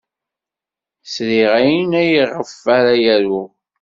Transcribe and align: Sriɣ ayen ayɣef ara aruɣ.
Sriɣ 1.13 1.51
ayen 1.59 1.91
ayɣef 2.01 2.51
ara 2.77 2.95
aruɣ. 3.15 3.51